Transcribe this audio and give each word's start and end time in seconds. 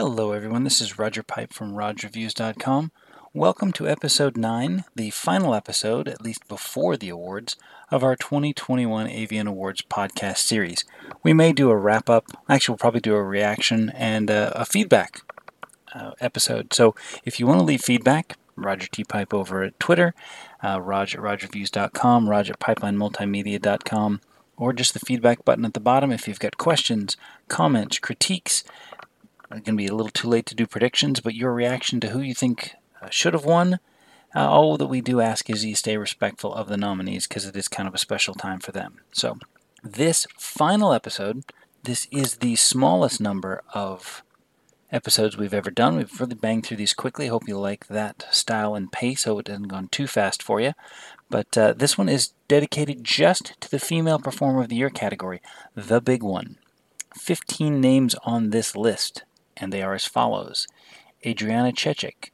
Hello, 0.00 0.30
everyone. 0.30 0.62
This 0.62 0.80
is 0.80 0.96
Roger 0.96 1.24
Pipe 1.24 1.52
from 1.52 1.74
RogReviews.com. 1.74 2.92
Welcome 3.34 3.72
to 3.72 3.88
episode 3.88 4.36
9, 4.36 4.84
the 4.94 5.10
final 5.10 5.56
episode, 5.56 6.06
at 6.06 6.22
least 6.22 6.46
before 6.46 6.96
the 6.96 7.08
awards, 7.08 7.56
of 7.90 8.04
our 8.04 8.14
2021 8.14 9.08
AVN 9.08 9.48
Awards 9.48 9.82
podcast 9.82 10.36
series. 10.36 10.84
We 11.24 11.32
may 11.32 11.52
do 11.52 11.68
a 11.70 11.76
wrap 11.76 12.08
up, 12.08 12.26
actually, 12.48 12.74
we'll 12.74 12.78
probably 12.78 13.00
do 13.00 13.16
a 13.16 13.24
reaction 13.24 13.90
and 13.90 14.30
uh, 14.30 14.52
a 14.54 14.64
feedback 14.64 15.22
uh, 15.92 16.12
episode. 16.20 16.72
So 16.72 16.94
if 17.24 17.40
you 17.40 17.48
want 17.48 17.58
to 17.58 17.64
leave 17.64 17.82
feedback, 17.82 18.36
Roger 18.54 18.86
T. 18.86 19.02
Pipe 19.02 19.34
over 19.34 19.64
at 19.64 19.80
Twitter, 19.80 20.14
uh, 20.62 20.80
Rog 20.80 21.08
at 21.08 21.18
RogReviews.com, 21.18 22.28
Rog 22.28 22.48
at 22.48 22.60
PipelineMultimedia.com, 22.60 24.20
or 24.58 24.72
just 24.72 24.92
the 24.92 25.00
feedback 25.00 25.44
button 25.44 25.64
at 25.64 25.74
the 25.74 25.80
bottom 25.80 26.12
if 26.12 26.28
you've 26.28 26.38
got 26.38 26.56
questions, 26.56 27.16
comments, 27.48 27.98
critiques. 27.98 28.62
Going 29.50 29.64
to 29.64 29.72
be 29.72 29.86
a 29.86 29.94
little 29.94 30.10
too 30.10 30.28
late 30.28 30.46
to 30.46 30.54
do 30.54 30.66
predictions, 30.66 31.20
but 31.20 31.34
your 31.34 31.52
reaction 31.54 32.00
to 32.00 32.10
who 32.10 32.20
you 32.20 32.34
think 32.34 32.74
uh, 33.00 33.08
should 33.10 33.32
have 33.32 33.44
won. 33.44 33.80
Uh, 34.34 34.48
all 34.48 34.76
that 34.76 34.86
we 34.86 35.00
do 35.00 35.20
ask 35.20 35.48
is 35.48 35.64
you 35.64 35.74
stay 35.74 35.96
respectful 35.96 36.52
of 36.52 36.68
the 36.68 36.76
nominees 36.76 37.26
because 37.26 37.46
it 37.46 37.56
is 37.56 37.66
kind 37.66 37.88
of 37.88 37.94
a 37.94 37.98
special 37.98 38.34
time 38.34 38.60
for 38.60 38.72
them. 38.72 39.00
So, 39.10 39.38
this 39.82 40.26
final 40.38 40.92
episode, 40.92 41.44
this 41.82 42.06
is 42.10 42.36
the 42.36 42.56
smallest 42.56 43.20
number 43.20 43.62
of 43.72 44.22
episodes 44.90 45.36
we've 45.36 45.54
ever 45.54 45.70
done. 45.70 45.96
We've 45.96 46.20
really 46.20 46.34
banged 46.34 46.66
through 46.66 46.78
these 46.78 46.94
quickly. 46.94 47.28
Hope 47.28 47.48
you 47.48 47.58
like 47.58 47.86
that 47.86 48.26
style 48.30 48.74
and 48.74 48.92
pace, 48.92 49.22
so 49.22 49.38
it 49.38 49.48
hasn't 49.48 49.68
gone 49.68 49.88
too 49.88 50.06
fast 50.06 50.42
for 50.42 50.60
you. 50.60 50.72
But 51.30 51.56
uh, 51.58 51.72
this 51.74 51.98
one 51.98 52.08
is 52.08 52.32
dedicated 52.48 53.04
just 53.04 53.60
to 53.60 53.70
the 53.70 53.78
Female 53.78 54.18
Performer 54.18 54.62
of 54.62 54.68
the 54.68 54.76
Year 54.76 54.90
category, 54.90 55.40
the 55.74 56.00
big 56.00 56.22
one. 56.22 56.58
15 57.14 57.80
names 57.80 58.14
on 58.24 58.50
this 58.50 58.76
list, 58.76 59.24
and 59.58 59.72
they 59.72 59.82
are 59.82 59.94
as 59.94 60.06
follows 60.06 60.66
Adriana 61.26 61.72
Chechik, 61.72 62.30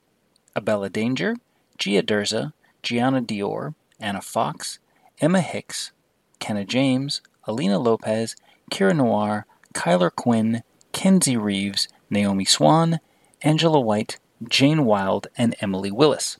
Abella 0.54 0.90
Danger, 0.90 1.36
Gia 1.78 2.02
Derza, 2.02 2.52
Gianna 2.82 3.22
Dior, 3.22 3.74
Anna 3.98 4.20
Fox, 4.20 4.78
Emma 5.20 5.40
Hicks, 5.40 5.92
Kenna 6.38 6.64
James, 6.64 7.20
Alina 7.44 7.78
Lopez, 7.78 8.36
Kira 8.70 8.94
Noir, 8.94 9.46
Kyler 9.74 10.14
Quinn, 10.14 10.62
Kenzie 10.92 11.36
Reeves, 11.36 11.88
Naomi 12.10 12.44
Swann, 12.44 13.00
Angela 13.42 13.80
White, 13.80 14.18
Jane 14.48 14.84
Wilde, 14.84 15.28
and 15.36 15.54
Emily 15.60 15.90
Willis. 15.90 16.38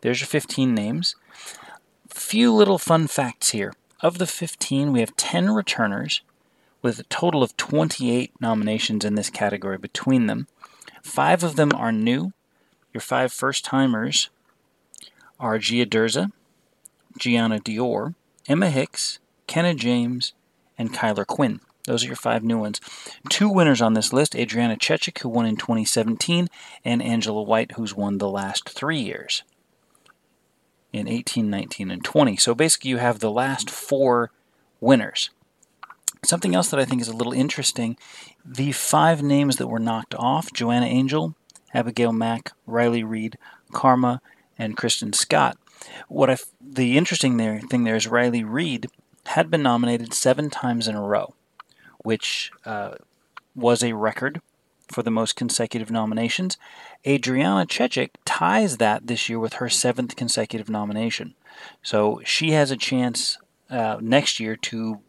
There's 0.00 0.20
your 0.20 0.28
15 0.28 0.74
names. 0.74 1.16
Few 2.08 2.52
little 2.52 2.78
fun 2.78 3.06
facts 3.06 3.50
here. 3.50 3.72
Of 4.00 4.18
the 4.18 4.26
15, 4.26 4.92
we 4.92 5.00
have 5.00 5.14
10 5.16 5.50
returners, 5.50 6.22
with 6.82 6.98
a 6.98 7.04
total 7.04 7.42
of 7.42 7.56
28 7.56 8.32
nominations 8.40 9.04
in 9.04 9.14
this 9.14 9.30
category 9.30 9.78
between 9.78 10.26
them. 10.26 10.46
Five 11.02 11.42
of 11.42 11.56
them 11.56 11.72
are 11.74 11.92
new, 11.92 12.32
your 12.92 13.00
five 13.00 13.32
first 13.32 13.64
timers 13.64 14.30
are 15.38 15.58
Gia 15.58 15.86
Derza, 15.86 16.32
Gianna 17.18 17.58
Dior, 17.58 18.14
Emma 18.48 18.70
Hicks, 18.70 19.18
Kenna 19.46 19.74
James, 19.74 20.32
and 20.76 20.92
Kyler 20.92 21.26
Quinn. 21.26 21.60
Those 21.84 22.04
are 22.04 22.08
your 22.08 22.16
five 22.16 22.44
new 22.44 22.58
ones. 22.58 22.80
Two 23.28 23.48
winners 23.48 23.80
on 23.80 23.94
this 23.94 24.12
list 24.12 24.36
Adriana 24.36 24.76
Chechik, 24.76 25.20
who 25.20 25.28
won 25.28 25.46
in 25.46 25.56
2017, 25.56 26.48
and 26.84 27.02
Angela 27.02 27.42
White, 27.42 27.72
who's 27.72 27.94
won 27.94 28.18
the 28.18 28.28
last 28.28 28.68
three 28.68 29.00
years 29.00 29.42
in 30.92 31.08
18, 31.08 31.48
19, 31.48 31.90
and 31.90 32.04
20. 32.04 32.36
So 32.36 32.54
basically, 32.54 32.90
you 32.90 32.98
have 32.98 33.20
the 33.20 33.30
last 33.30 33.70
four 33.70 34.30
winners. 34.80 35.30
Something 36.22 36.54
else 36.54 36.70
that 36.70 36.80
I 36.80 36.84
think 36.84 37.00
is 37.00 37.08
a 37.08 37.16
little 37.16 37.32
interesting 37.32 37.96
the 38.44 38.72
five 38.72 39.22
names 39.22 39.56
that 39.56 39.68
were 39.68 39.78
knocked 39.78 40.14
off 40.14 40.52
Joanna 40.52 40.86
Angel, 40.86 41.34
Abigail 41.72 42.12
Mac, 42.12 42.52
Riley 42.66 43.02
Reid, 43.02 43.38
Karma, 43.72 44.20
and 44.58 44.76
Kristen 44.76 45.12
Scott. 45.12 45.56
What 46.08 46.30
I, 46.30 46.36
the 46.60 46.98
interesting 46.98 47.36
there, 47.36 47.60
thing 47.60 47.84
there 47.84 47.96
is 47.96 48.06
Riley 48.06 48.44
Reid 48.44 48.88
had 49.26 49.50
been 49.50 49.62
nominated 49.62 50.12
seven 50.12 50.50
times 50.50 50.88
in 50.88 50.94
a 50.94 51.02
row, 51.02 51.34
which 51.98 52.50
uh, 52.64 52.96
was 53.54 53.82
a 53.82 53.94
record 53.94 54.40
for 54.88 55.02
the 55.02 55.10
most 55.10 55.36
consecutive 55.36 55.90
nominations. 55.90 56.58
Adriana 57.06 57.64
Chechik 57.64 58.10
ties 58.24 58.76
that 58.78 59.06
this 59.06 59.28
year 59.28 59.38
with 59.38 59.54
her 59.54 59.68
seventh 59.68 60.16
consecutive 60.16 60.68
nomination. 60.68 61.34
So 61.82 62.20
she 62.24 62.50
has 62.52 62.70
a 62.70 62.76
chance 62.76 63.38
uh, 63.70 63.98
next 64.00 64.40
year 64.40 64.56
to 64.56 65.00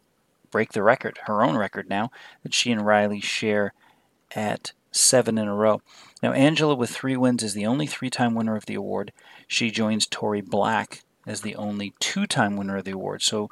break 0.51 0.73
the 0.73 0.83
record, 0.83 1.19
her 1.25 1.43
own 1.43 1.57
record 1.57 1.89
now, 1.89 2.11
that 2.43 2.53
she 2.53 2.71
and 2.71 2.85
Riley 2.85 3.21
share 3.21 3.73
at 4.35 4.73
seven 4.91 5.37
in 5.37 5.47
a 5.47 5.55
row. 5.55 5.81
Now, 6.21 6.33
Angela 6.33 6.75
with 6.75 6.89
three 6.89 7.17
wins 7.17 7.43
is 7.43 7.53
the 7.53 7.65
only 7.65 7.87
three 7.87 8.09
time 8.09 8.35
winner 8.35 8.55
of 8.55 8.65
the 8.65 8.75
award. 8.75 9.11
She 9.47 9.71
joins 9.71 10.05
Tori 10.05 10.41
Black 10.41 11.01
as 11.25 11.41
the 11.41 11.55
only 11.55 11.93
two 11.99 12.27
time 12.27 12.57
winner 12.57 12.77
of 12.77 12.85
the 12.85 12.91
award. 12.91 13.21
So 13.21 13.49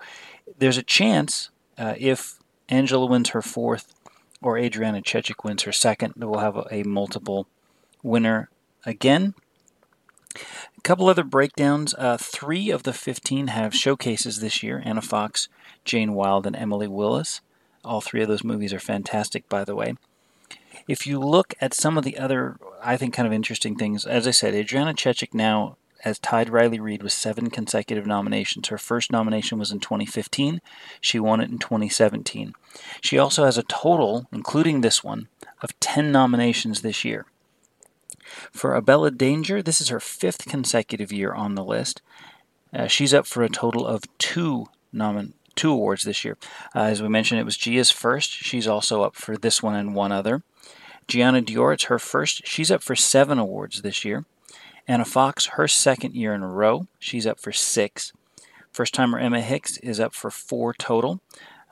there's 0.57 0.77
a 0.77 0.83
chance 0.83 1.49
uh, 1.77 1.95
if 1.97 2.39
Angela 2.67 3.05
wins 3.05 3.29
her 3.29 3.41
fourth 3.41 3.93
or 4.41 4.57
Adriana 4.57 5.01
Chechik 5.01 5.43
wins 5.43 5.63
her 5.63 5.71
second, 5.71 6.13
that 6.17 6.27
we'll 6.27 6.39
have 6.39 6.57
a, 6.57 6.67
a 6.71 6.83
multiple 6.83 7.47
winner 8.03 8.49
again. 8.85 9.33
A 10.79 10.81
couple 10.81 11.09
other 11.09 11.25
breakdowns. 11.25 11.93
Uh, 11.93 12.15
three 12.17 12.69
of 12.69 12.83
the 12.83 12.93
15 12.93 13.47
have 13.47 13.75
showcases 13.75 14.39
this 14.39 14.63
year 14.63 14.81
Anna 14.85 15.01
Fox, 15.01 15.49
Jane 15.83 16.13
Wilde, 16.13 16.47
and 16.47 16.55
Emily 16.55 16.87
Willis. 16.87 17.41
All 17.83 17.99
three 17.99 18.21
of 18.21 18.29
those 18.29 18.45
movies 18.45 18.71
are 18.71 18.79
fantastic, 18.79 19.49
by 19.49 19.65
the 19.65 19.75
way. 19.75 19.95
If 20.87 21.05
you 21.05 21.19
look 21.19 21.53
at 21.59 21.73
some 21.73 21.97
of 21.97 22.05
the 22.05 22.17
other, 22.17 22.55
I 22.81 22.95
think, 22.95 23.13
kind 23.13 23.27
of 23.27 23.33
interesting 23.33 23.75
things, 23.75 24.05
as 24.05 24.25
I 24.25 24.31
said, 24.31 24.55
Adriana 24.55 24.93
Chechik 24.93 25.33
now 25.33 25.75
has 26.03 26.17
tied 26.17 26.49
Riley 26.49 26.79
Reid 26.79 27.03
with 27.03 27.11
seven 27.11 27.49
consecutive 27.49 28.07
nominations. 28.07 28.69
Her 28.69 28.77
first 28.77 29.11
nomination 29.11 29.59
was 29.59 29.73
in 29.73 29.81
2015. 29.81 30.61
She 31.01 31.19
won 31.19 31.41
it 31.41 31.49
in 31.49 31.59
2017. 31.59 32.53
She 33.01 33.19
also 33.19 33.43
has 33.43 33.57
a 33.57 33.63
total, 33.63 34.27
including 34.31 34.79
this 34.79 35.03
one, 35.03 35.27
of 35.61 35.77
10 35.81 36.09
nominations 36.09 36.83
this 36.83 37.03
year. 37.03 37.25
For 38.51 38.75
Abella 38.75 39.11
Danger, 39.11 39.61
this 39.61 39.81
is 39.81 39.89
her 39.89 39.99
fifth 39.99 40.45
consecutive 40.45 41.11
year 41.11 41.33
on 41.33 41.55
the 41.55 41.63
list. 41.63 42.01
Uh, 42.73 42.87
she's 42.87 43.13
up 43.13 43.25
for 43.25 43.43
a 43.43 43.49
total 43.49 43.85
of 43.85 44.03
two 44.17 44.67
nomin- 44.93 45.33
two 45.55 45.71
awards 45.71 46.03
this 46.03 46.23
year. 46.23 46.37
Uh, 46.75 46.81
as 46.81 47.01
we 47.01 47.09
mentioned, 47.09 47.39
it 47.39 47.45
was 47.45 47.57
Gia's 47.57 47.91
first. 47.91 48.31
She's 48.31 48.67
also 48.67 49.01
up 49.01 49.15
for 49.15 49.37
this 49.37 49.61
one 49.61 49.75
and 49.75 49.95
one 49.95 50.11
other. 50.11 50.43
Gianna 51.07 51.41
Dior, 51.41 51.73
it's 51.73 51.85
her 51.85 51.99
first. 51.99 52.45
She's 52.45 52.69
up 52.69 52.83
for 52.83 52.95
seven 52.95 53.39
awards 53.39 53.81
this 53.81 54.05
year. 54.05 54.25
Anna 54.87 55.05
Fox, 55.05 55.47
her 55.53 55.67
second 55.67 56.15
year 56.15 56.33
in 56.33 56.43
a 56.43 56.47
row. 56.47 56.87
She's 56.99 57.27
up 57.27 57.39
for 57.39 57.51
six. 57.51 58.13
First 58.71 58.93
timer 58.93 59.19
Emma 59.19 59.41
Hicks 59.41 59.77
is 59.77 59.99
up 59.99 60.13
for 60.13 60.31
four 60.31 60.73
total. 60.73 61.19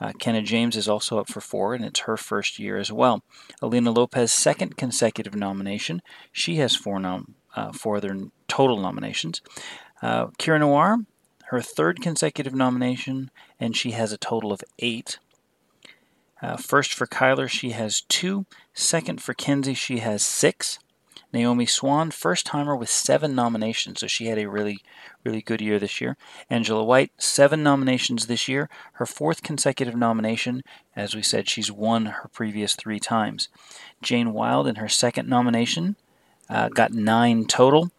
Uh, 0.00 0.12
Kenna 0.18 0.42
James 0.42 0.76
is 0.76 0.88
also 0.88 1.18
up 1.18 1.28
for 1.28 1.40
four, 1.40 1.74
and 1.74 1.84
it's 1.84 2.00
her 2.00 2.16
first 2.16 2.58
year 2.58 2.78
as 2.78 2.92
well. 2.92 3.22
Alina 3.60 3.90
Lopez, 3.90 4.32
second 4.32 4.76
consecutive 4.76 5.34
nomination. 5.34 6.02
She 6.32 6.56
has 6.56 6.76
four, 6.76 7.00
nom- 7.00 7.34
uh, 7.56 7.72
four 7.72 7.96
other 7.96 8.16
total 8.46 8.78
nominations. 8.78 9.40
Uh, 10.00 10.28
Kira 10.38 10.60
Noir, 10.60 10.98
her 11.46 11.60
third 11.60 12.00
consecutive 12.00 12.54
nomination, 12.54 13.30
and 13.58 13.76
she 13.76 13.92
has 13.92 14.12
a 14.12 14.18
total 14.18 14.52
of 14.52 14.62
eight. 14.78 15.18
Uh, 16.40 16.56
first 16.56 16.94
for 16.94 17.06
Kyler, 17.06 17.48
she 17.48 17.70
has 17.70 18.02
two. 18.02 18.46
Second 18.72 19.20
for 19.20 19.34
Kenzie, 19.34 19.74
she 19.74 19.98
has 19.98 20.24
six. 20.24 20.78
Naomi 21.32 21.66
Swann, 21.66 22.10
first 22.10 22.46
timer 22.46 22.74
with 22.74 22.88
seven 22.88 23.34
nominations, 23.34 24.00
so 24.00 24.06
she 24.06 24.26
had 24.26 24.38
a 24.38 24.48
really, 24.48 24.80
really 25.24 25.42
good 25.42 25.60
year 25.60 25.78
this 25.78 26.00
year. 26.00 26.16
Angela 26.48 26.82
White, 26.82 27.12
seven 27.18 27.62
nominations 27.62 28.26
this 28.26 28.48
year, 28.48 28.70
her 28.94 29.04
fourth 29.04 29.42
consecutive 29.42 29.94
nomination. 29.94 30.62
As 30.96 31.14
we 31.14 31.22
said, 31.22 31.48
she's 31.48 31.70
won 31.70 32.06
her 32.06 32.28
previous 32.32 32.74
three 32.74 32.98
times. 32.98 33.48
Jane 34.00 34.32
Wilde, 34.32 34.66
in 34.66 34.76
her 34.76 34.88
second 34.88 35.28
nomination, 35.28 35.96
uh, 36.48 36.70
got 36.70 36.92
nine 36.92 37.44
total. 37.44 37.90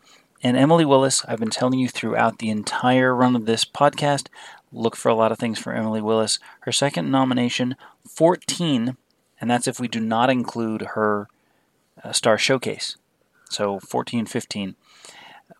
And 0.41 0.57
Emily 0.57 0.85
Willis, 0.85 1.23
I've 1.25 1.39
been 1.39 1.49
telling 1.49 1.79
you 1.79 1.87
throughout 1.87 2.39
the 2.39 2.49
entire 2.49 3.13
run 3.13 3.35
of 3.35 3.45
this 3.45 3.63
podcast, 3.63 4.27
look 4.71 4.95
for 4.95 5.09
a 5.09 5.15
lot 5.15 5.31
of 5.31 5.37
things 5.37 5.59
for 5.59 5.73
Emily 5.73 6.01
Willis. 6.01 6.39
Her 6.61 6.71
second 6.71 7.11
nomination, 7.11 7.75
14, 8.07 8.97
and 9.39 9.51
that's 9.51 9.67
if 9.67 9.79
we 9.79 9.87
do 9.87 9.99
not 9.99 10.31
include 10.31 10.81
her 10.93 11.27
uh, 12.03 12.11
star 12.11 12.37
showcase. 12.37 12.95
So 13.49 13.79
14, 13.79 14.25
15. 14.25 14.75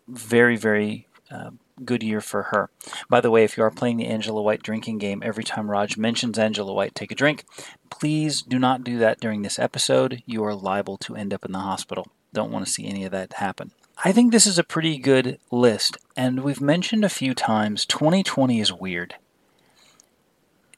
Very, 0.08 0.56
very 0.56 1.06
uh, 1.30 1.50
good 1.84 2.02
year 2.02 2.20
for 2.20 2.44
her. 2.44 2.70
By 3.08 3.20
the 3.20 3.30
way, 3.30 3.44
if 3.44 3.56
you 3.56 3.62
are 3.64 3.70
playing 3.70 3.96
the 3.96 4.06
Angela 4.06 4.42
White 4.42 4.62
drinking 4.62 4.98
game, 4.98 5.22
every 5.24 5.44
time 5.44 5.70
Rog 5.70 5.96
mentions 5.96 6.38
Angela 6.38 6.72
White, 6.72 6.94
take 6.94 7.12
a 7.12 7.14
drink. 7.14 7.44
Please 7.90 8.42
do 8.42 8.58
not 8.58 8.84
do 8.84 8.98
that 8.98 9.20
during 9.20 9.42
this 9.42 9.58
episode. 9.58 10.22
You 10.26 10.44
are 10.44 10.54
liable 10.54 10.96
to 10.98 11.16
end 11.16 11.32
up 11.34 11.44
in 11.44 11.52
the 11.52 11.58
hospital. 11.60 12.08
Don't 12.32 12.50
want 12.52 12.64
to 12.66 12.72
see 12.72 12.86
any 12.86 13.04
of 13.04 13.12
that 13.12 13.34
happen. 13.34 13.72
I 14.04 14.12
think 14.12 14.32
this 14.32 14.46
is 14.46 14.58
a 14.58 14.64
pretty 14.64 14.98
good 14.98 15.38
list, 15.50 15.98
and 16.16 16.42
we've 16.42 16.60
mentioned 16.60 17.04
a 17.04 17.08
few 17.10 17.34
times 17.34 17.84
2020 17.84 18.60
is 18.60 18.72
weird. 18.72 19.16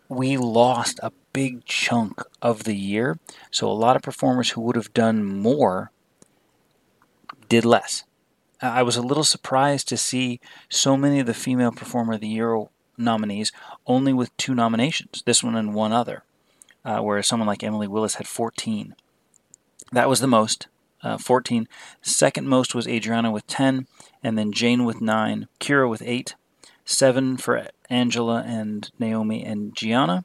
we 0.08 0.36
lost 0.36 1.00
a 1.02 1.12
big 1.32 1.64
chunk 1.64 2.22
of 2.42 2.64
the 2.64 2.76
year. 2.76 3.18
So 3.50 3.68
a 3.68 3.72
lot 3.72 3.96
of 3.96 4.02
performers 4.02 4.50
who 4.50 4.60
would 4.62 4.76
have 4.76 4.92
done 4.92 5.24
more 5.24 5.90
did 7.52 7.66
less. 7.66 8.04
I 8.62 8.82
was 8.82 8.96
a 8.96 9.02
little 9.02 9.24
surprised 9.24 9.86
to 9.88 9.98
see 9.98 10.40
so 10.70 10.96
many 10.96 11.20
of 11.20 11.26
the 11.26 11.34
Female 11.34 11.70
Performer 11.70 12.14
of 12.14 12.22
the 12.22 12.28
Year 12.28 12.64
nominees 12.96 13.52
only 13.86 14.14
with 14.14 14.34
two 14.38 14.54
nominations, 14.54 15.22
this 15.26 15.42
one 15.42 15.54
and 15.54 15.74
one 15.74 15.92
other, 15.92 16.22
uh, 16.82 17.00
whereas 17.00 17.26
someone 17.26 17.46
like 17.46 17.62
Emily 17.62 17.86
Willis 17.86 18.14
had 18.14 18.26
14. 18.26 18.94
That 19.92 20.08
was 20.08 20.20
the 20.20 20.26
most, 20.26 20.68
uh, 21.02 21.18
14. 21.18 21.68
Second 22.00 22.48
most 22.48 22.74
was 22.74 22.88
Adriana 22.88 23.30
with 23.30 23.46
10, 23.48 23.86
and 24.22 24.38
then 24.38 24.50
Jane 24.50 24.86
with 24.86 25.02
9, 25.02 25.46
Kira 25.60 25.90
with 25.90 26.00
8, 26.00 26.34
7 26.86 27.36
for 27.36 27.68
Angela 27.90 28.42
and 28.46 28.90
Naomi 28.98 29.44
and 29.44 29.76
Gianna, 29.76 30.24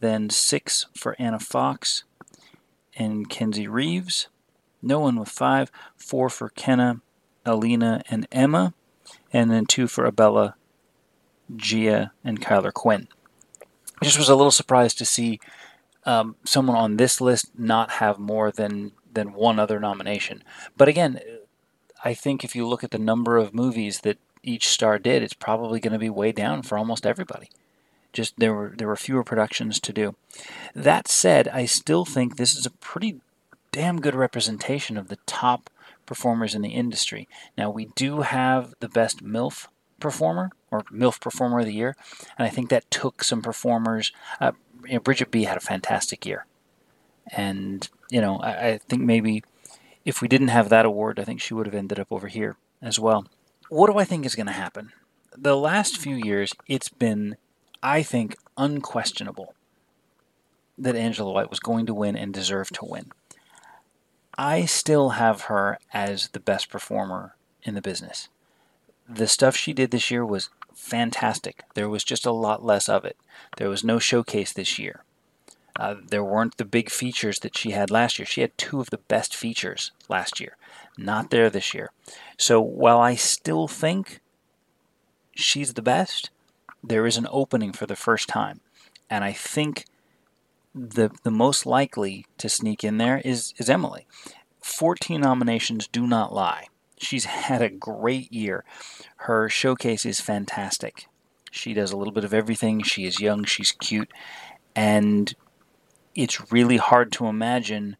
then 0.00 0.28
6 0.28 0.88
for 0.94 1.16
Anna 1.18 1.40
Fox 1.40 2.04
and 2.98 3.30
Kenzie 3.30 3.66
Reeves, 3.66 4.28
no 4.82 5.00
one 5.00 5.16
with 5.16 5.28
5, 5.28 5.70
4 5.96 6.30
for 6.30 6.48
Kenna 6.50 7.00
Alina, 7.48 8.02
and 8.08 8.28
Emma, 8.30 8.74
and 9.32 9.50
then 9.50 9.66
two 9.66 9.88
for 9.88 10.04
Abella, 10.04 10.54
Gia, 11.56 12.12
and 12.22 12.40
Kyler 12.40 12.72
Quinn. 12.72 13.08
I 14.00 14.04
just 14.04 14.18
was 14.18 14.28
a 14.28 14.36
little 14.36 14.52
surprised 14.52 14.98
to 14.98 15.04
see 15.04 15.40
um, 16.04 16.36
someone 16.44 16.76
on 16.76 16.96
this 16.96 17.20
list 17.20 17.50
not 17.58 17.92
have 17.92 18.18
more 18.18 18.52
than 18.52 18.92
than 19.10 19.32
one 19.32 19.58
other 19.58 19.80
nomination. 19.80 20.44
But 20.76 20.86
again, 20.86 21.20
I 22.04 22.14
think 22.14 22.44
if 22.44 22.54
you 22.54 22.68
look 22.68 22.84
at 22.84 22.90
the 22.92 22.98
number 22.98 23.36
of 23.36 23.54
movies 23.54 24.00
that 24.00 24.18
each 24.42 24.68
star 24.68 24.98
did, 24.98 25.22
it's 25.22 25.32
probably 25.32 25.80
going 25.80 25.94
to 25.94 25.98
be 25.98 26.10
way 26.10 26.30
down 26.30 26.62
for 26.62 26.78
almost 26.78 27.06
everybody. 27.06 27.50
Just 28.12 28.38
there 28.38 28.54
were 28.54 28.74
there 28.76 28.86
were 28.86 28.96
fewer 28.96 29.24
productions 29.24 29.80
to 29.80 29.92
do. 29.92 30.14
That 30.74 31.08
said, 31.08 31.48
I 31.48 31.64
still 31.64 32.04
think 32.04 32.36
this 32.36 32.54
is 32.54 32.66
a 32.66 32.70
pretty 32.70 33.20
damn 33.72 34.00
good 34.00 34.14
representation 34.14 34.96
of 34.96 35.08
the 35.08 35.18
top 35.26 35.70
performers 36.06 36.54
in 36.54 36.62
the 36.62 36.70
industry. 36.70 37.28
Now, 37.56 37.70
we 37.70 37.86
do 37.94 38.22
have 38.22 38.74
the 38.80 38.88
best 38.88 39.22
MILF 39.22 39.68
performer 40.00 40.50
or 40.70 40.82
MILF 40.92 41.20
performer 41.20 41.60
of 41.60 41.66
the 41.66 41.74
year, 41.74 41.96
and 42.36 42.46
I 42.46 42.50
think 42.50 42.70
that 42.70 42.90
took 42.90 43.24
some 43.24 43.42
performers. 43.42 44.12
Uh, 44.40 44.52
you 44.84 44.94
know, 44.94 45.00
Bridget 45.00 45.30
B 45.30 45.44
had 45.44 45.56
a 45.56 45.60
fantastic 45.60 46.24
year, 46.24 46.46
and 47.36 47.88
you 48.10 48.20
know, 48.20 48.38
I, 48.38 48.68
I 48.68 48.78
think 48.78 49.02
maybe 49.02 49.42
if 50.04 50.22
we 50.22 50.28
didn't 50.28 50.48
have 50.48 50.68
that 50.70 50.86
award, 50.86 51.18
I 51.18 51.24
think 51.24 51.40
she 51.40 51.54
would 51.54 51.66
have 51.66 51.74
ended 51.74 52.00
up 52.00 52.08
over 52.10 52.28
here 52.28 52.56
as 52.80 52.98
well. 52.98 53.26
What 53.68 53.90
do 53.90 53.98
I 53.98 54.04
think 54.04 54.24
is 54.24 54.34
going 54.34 54.46
to 54.46 54.52
happen? 54.52 54.92
The 55.36 55.56
last 55.56 55.98
few 55.98 56.16
years, 56.16 56.54
it's 56.66 56.88
been, 56.88 57.36
I 57.82 58.02
think, 58.02 58.36
unquestionable 58.56 59.54
that 60.78 60.96
Angela 60.96 61.32
White 61.32 61.50
was 61.50 61.60
going 61.60 61.84
to 61.86 61.94
win 61.94 62.16
and 62.16 62.32
deserved 62.32 62.74
to 62.76 62.86
win. 62.86 63.10
I 64.38 64.66
still 64.66 65.10
have 65.10 65.42
her 65.42 65.80
as 65.92 66.28
the 66.28 66.38
best 66.38 66.70
performer 66.70 67.34
in 67.64 67.74
the 67.74 67.82
business. 67.82 68.28
The 69.08 69.26
stuff 69.26 69.56
she 69.56 69.72
did 69.72 69.90
this 69.90 70.12
year 70.12 70.24
was 70.24 70.50
fantastic. 70.72 71.64
There 71.74 71.88
was 71.88 72.04
just 72.04 72.24
a 72.24 72.30
lot 72.30 72.64
less 72.64 72.88
of 72.88 73.04
it. 73.04 73.16
There 73.56 73.68
was 73.68 73.82
no 73.82 73.98
showcase 73.98 74.52
this 74.52 74.78
year. 74.78 75.02
Uh, 75.74 75.96
there 76.08 76.22
weren't 76.22 76.56
the 76.56 76.64
big 76.64 76.88
features 76.88 77.40
that 77.40 77.56
she 77.56 77.72
had 77.72 77.90
last 77.90 78.18
year. 78.18 78.26
She 78.26 78.40
had 78.40 78.56
two 78.56 78.80
of 78.80 78.90
the 78.90 78.98
best 78.98 79.34
features 79.34 79.90
last 80.08 80.38
year. 80.38 80.56
Not 80.96 81.30
there 81.30 81.50
this 81.50 81.74
year. 81.74 81.90
So 82.36 82.60
while 82.60 83.00
I 83.00 83.16
still 83.16 83.66
think 83.66 84.20
she's 85.34 85.74
the 85.74 85.82
best, 85.82 86.30
there 86.82 87.06
is 87.06 87.16
an 87.16 87.26
opening 87.30 87.72
for 87.72 87.86
the 87.86 87.96
first 87.96 88.28
time. 88.28 88.60
And 89.10 89.24
I 89.24 89.32
think 89.32 89.84
the 90.74 91.10
the 91.22 91.30
most 91.30 91.66
likely 91.66 92.26
to 92.38 92.48
sneak 92.48 92.84
in 92.84 92.98
there 92.98 93.18
is 93.24 93.54
is 93.58 93.70
Emily. 93.70 94.06
14 94.62 95.20
nominations 95.20 95.88
do 95.88 96.06
not 96.06 96.32
lie. 96.32 96.66
She's 96.98 97.24
had 97.48 97.62
a 97.62 97.68
great 97.68 98.32
year. 98.32 98.64
Her 99.16 99.48
showcase 99.48 100.04
is 100.04 100.20
fantastic. 100.20 101.06
She 101.50 101.72
does 101.72 101.92
a 101.92 101.96
little 101.96 102.12
bit 102.12 102.24
of 102.24 102.34
everything. 102.34 102.82
She 102.82 103.06
is 103.06 103.20
young, 103.20 103.44
she's 103.44 103.72
cute, 103.72 104.10
and 104.76 105.34
it's 106.14 106.52
really 106.52 106.76
hard 106.76 107.10
to 107.12 107.26
imagine 107.26 107.96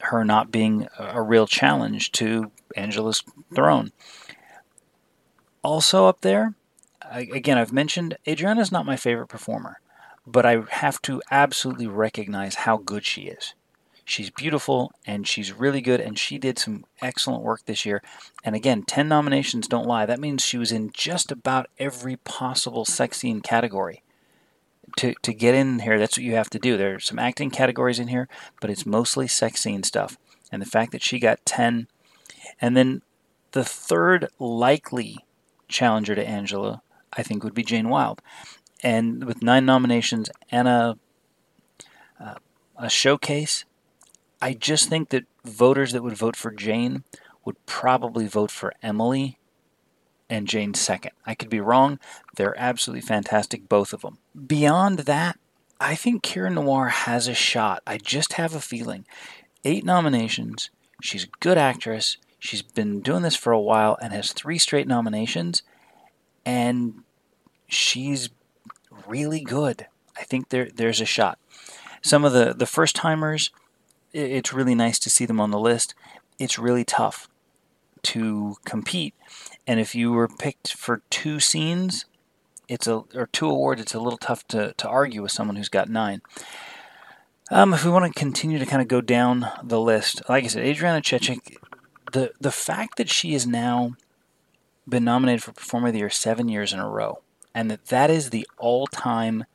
her 0.00 0.24
not 0.24 0.52
being 0.52 0.86
a 0.98 1.22
real 1.22 1.46
challenge 1.46 2.12
to 2.12 2.52
Angela's 2.76 3.22
throne. 3.54 3.90
Also 5.64 6.06
up 6.06 6.20
there, 6.20 6.54
again, 7.10 7.58
I've 7.58 7.72
mentioned 7.72 8.16
Adriana's 8.28 8.70
not 8.70 8.86
my 8.86 8.96
favorite 8.96 9.28
performer 9.28 9.80
but 10.26 10.44
I 10.44 10.62
have 10.70 11.00
to 11.02 11.22
absolutely 11.30 11.86
recognize 11.86 12.56
how 12.56 12.78
good 12.78 13.04
she 13.04 13.22
is. 13.22 13.54
She's 14.04 14.30
beautiful 14.30 14.92
and 15.04 15.26
she's 15.26 15.52
really 15.52 15.80
good, 15.80 16.00
and 16.00 16.18
she 16.18 16.38
did 16.38 16.58
some 16.58 16.84
excellent 17.00 17.42
work 17.42 17.64
this 17.66 17.84
year. 17.84 18.02
And 18.44 18.54
again, 18.54 18.82
10 18.82 19.08
nominations 19.08 19.66
don't 19.66 19.86
lie. 19.86 20.06
That 20.06 20.20
means 20.20 20.44
she 20.44 20.58
was 20.58 20.70
in 20.70 20.90
just 20.92 21.32
about 21.32 21.68
every 21.78 22.16
possible 22.16 22.84
sex 22.84 23.18
scene 23.18 23.40
category. 23.40 24.02
To, 24.98 25.14
to 25.22 25.34
get 25.34 25.56
in 25.56 25.80
here, 25.80 25.98
that's 25.98 26.16
what 26.16 26.24
you 26.24 26.36
have 26.36 26.50
to 26.50 26.60
do. 26.60 26.76
There 26.76 26.94
are 26.94 27.00
some 27.00 27.18
acting 27.18 27.50
categories 27.50 27.98
in 27.98 28.08
here, 28.08 28.28
but 28.60 28.70
it's 28.70 28.86
mostly 28.86 29.26
sex 29.26 29.60
scene 29.60 29.82
stuff. 29.82 30.16
And 30.52 30.62
the 30.62 30.66
fact 30.66 30.92
that 30.92 31.02
she 31.02 31.18
got 31.18 31.44
10, 31.44 31.88
and 32.60 32.76
then 32.76 33.02
the 33.50 33.64
third 33.64 34.28
likely 34.38 35.18
challenger 35.66 36.14
to 36.14 36.26
Angela, 36.26 36.82
I 37.12 37.24
think, 37.24 37.42
would 37.42 37.54
be 37.54 37.64
Jane 37.64 37.88
Wilde 37.88 38.22
and 38.86 39.24
with 39.24 39.42
nine 39.42 39.66
nominations 39.66 40.30
and 40.48 40.68
a 40.68 40.96
uh, 42.20 42.36
a 42.76 42.88
showcase, 42.88 43.64
I 44.40 44.54
just 44.54 44.88
think 44.88 45.08
that 45.08 45.24
voters 45.44 45.90
that 45.90 46.04
would 46.04 46.16
vote 46.16 46.36
for 46.36 46.52
Jane 46.52 47.02
would 47.44 47.56
probably 47.66 48.28
vote 48.28 48.52
for 48.52 48.72
Emily 48.84 49.38
and 50.30 50.46
Jane 50.46 50.72
second. 50.72 51.10
I 51.26 51.34
could 51.34 51.50
be 51.50 51.58
wrong. 51.58 51.98
They're 52.36 52.58
absolutely 52.58 53.00
fantastic, 53.00 53.68
both 53.68 53.92
of 53.92 54.02
them. 54.02 54.18
Beyond 54.46 55.00
that, 55.00 55.36
I 55.80 55.96
think 55.96 56.22
Kira 56.22 56.52
Noir 56.52 56.88
has 56.88 57.26
a 57.26 57.34
shot. 57.34 57.82
I 57.88 57.98
just 57.98 58.34
have 58.34 58.54
a 58.54 58.60
feeling. 58.60 59.04
Eight 59.64 59.84
nominations. 59.84 60.70
She's 61.02 61.24
a 61.24 61.38
good 61.40 61.58
actress. 61.58 62.18
She's 62.38 62.62
been 62.62 63.00
doing 63.00 63.22
this 63.22 63.36
for 63.36 63.52
a 63.52 63.60
while 63.60 63.98
and 64.00 64.12
has 64.12 64.32
three 64.32 64.58
straight 64.58 64.86
nominations. 64.86 65.62
And 66.44 67.02
she's 67.68 68.28
really 69.06 69.40
good. 69.40 69.86
I 70.16 70.22
think 70.24 70.48
there 70.48 70.68
there's 70.74 71.00
a 71.00 71.06
shot. 71.06 71.38
Some 72.02 72.24
of 72.24 72.32
the 72.32 72.54
the 72.54 72.66
first 72.66 72.96
timers, 72.96 73.50
it's 74.12 74.52
really 74.52 74.74
nice 74.74 74.98
to 75.00 75.10
see 75.10 75.26
them 75.26 75.40
on 75.40 75.50
the 75.50 75.58
list. 75.58 75.94
It's 76.38 76.58
really 76.58 76.84
tough 76.84 77.28
to 78.04 78.56
compete, 78.64 79.14
and 79.66 79.80
if 79.80 79.94
you 79.94 80.12
were 80.12 80.28
picked 80.28 80.74
for 80.74 81.02
two 81.10 81.40
scenes, 81.40 82.06
it's 82.68 82.86
a 82.86 83.04
or 83.14 83.28
two 83.32 83.48
awards, 83.48 83.80
it's 83.80 83.94
a 83.94 84.00
little 84.00 84.18
tough 84.18 84.46
to 84.48 84.74
to 84.74 84.88
argue 84.88 85.22
with 85.22 85.32
someone 85.32 85.56
who's 85.56 85.68
got 85.68 85.88
nine. 85.88 86.22
Um, 87.50 87.72
if 87.74 87.84
we 87.84 87.90
want 87.92 88.12
to 88.12 88.18
continue 88.18 88.58
to 88.58 88.66
kind 88.66 88.82
of 88.82 88.88
go 88.88 89.00
down 89.00 89.46
the 89.62 89.80
list, 89.80 90.20
like 90.28 90.44
I 90.44 90.48
said, 90.48 90.64
Adriana 90.64 91.00
Chechik, 91.00 91.56
the 92.12 92.32
the 92.40 92.50
fact 92.50 92.98
that 92.98 93.08
she 93.08 93.32
has 93.34 93.46
now 93.46 93.94
been 94.88 95.04
nominated 95.04 95.42
for 95.42 95.52
Performer 95.52 95.88
of 95.88 95.92
the 95.92 96.00
Year 96.00 96.10
seven 96.10 96.48
years 96.48 96.72
in 96.72 96.78
a 96.78 96.88
row 96.88 97.20
and 97.56 97.70
that 97.70 97.86
that 97.86 98.10
is 98.10 98.28
the 98.28 98.46
all-time 98.58 99.46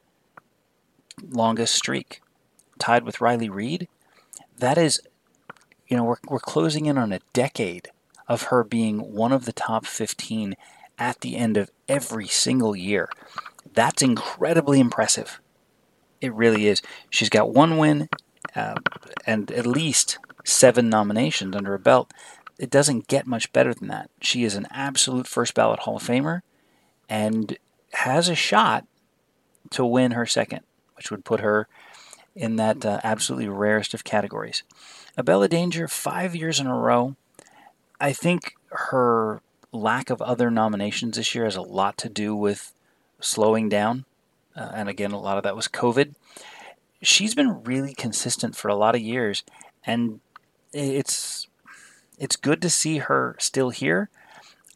longest 1.29 1.75
streak, 1.75 2.19
tied 2.79 3.03
with 3.03 3.21
Riley 3.21 3.47
Reid. 3.47 3.87
That 4.57 4.79
is, 4.79 4.99
you 5.87 5.95
know, 5.95 6.03
we're 6.03 6.15
we're 6.27 6.39
closing 6.39 6.87
in 6.87 6.97
on 6.97 7.13
a 7.13 7.21
decade 7.31 7.89
of 8.27 8.43
her 8.43 8.63
being 8.63 9.13
one 9.13 9.31
of 9.31 9.45
the 9.45 9.53
top 9.53 9.85
15 9.85 10.55
at 10.97 11.21
the 11.21 11.37
end 11.37 11.57
of 11.57 11.69
every 11.87 12.27
single 12.27 12.75
year. 12.75 13.07
That's 13.71 14.01
incredibly 14.01 14.79
impressive. 14.79 15.39
It 16.21 16.33
really 16.33 16.65
is. 16.67 16.81
She's 17.11 17.29
got 17.29 17.53
one 17.53 17.77
win 17.77 18.09
uh, 18.55 18.75
and 19.27 19.51
at 19.51 19.67
least 19.67 20.17
seven 20.43 20.89
nominations 20.89 21.55
under 21.55 21.69
her 21.69 21.77
belt. 21.77 22.11
It 22.57 22.71
doesn't 22.71 23.07
get 23.07 23.27
much 23.27 23.53
better 23.53 23.75
than 23.75 23.89
that. 23.89 24.09
She 24.21 24.43
is 24.43 24.55
an 24.55 24.67
absolute 24.71 25.27
first 25.27 25.53
ballot 25.53 25.81
Hall 25.81 25.97
of 25.97 26.03
Famer, 26.03 26.41
and 27.07 27.57
has 27.93 28.29
a 28.29 28.35
shot 28.35 28.85
to 29.71 29.85
win 29.85 30.11
her 30.11 30.25
second, 30.25 30.61
which 30.95 31.11
would 31.11 31.25
put 31.25 31.39
her 31.39 31.67
in 32.35 32.55
that 32.55 32.85
uh, 32.85 32.99
absolutely 33.03 33.47
rarest 33.47 33.93
of 33.93 34.03
categories. 34.03 34.63
Abella 35.17 35.47
Danger, 35.47 35.87
five 35.87 36.35
years 36.35 36.59
in 36.59 36.67
a 36.67 36.75
row. 36.75 37.15
I 37.99 38.13
think 38.13 38.53
her 38.69 39.41
lack 39.71 40.09
of 40.09 40.21
other 40.21 40.49
nominations 40.49 41.17
this 41.17 41.35
year 41.35 41.45
has 41.45 41.55
a 41.55 41.61
lot 41.61 41.97
to 41.99 42.09
do 42.09 42.35
with 42.35 42.73
slowing 43.19 43.69
down. 43.69 44.05
Uh, 44.55 44.71
and 44.73 44.89
again, 44.89 45.11
a 45.11 45.19
lot 45.19 45.37
of 45.37 45.43
that 45.43 45.55
was 45.55 45.67
COVID. 45.67 46.15
She's 47.01 47.35
been 47.35 47.63
really 47.63 47.93
consistent 47.93 48.55
for 48.55 48.67
a 48.67 48.75
lot 48.75 48.95
of 48.95 49.01
years, 49.01 49.43
and 49.85 50.19
it's 50.71 51.47
it's 52.19 52.35
good 52.35 52.61
to 52.61 52.69
see 52.69 52.99
her 52.99 53.35
still 53.39 53.71
here. 53.71 54.09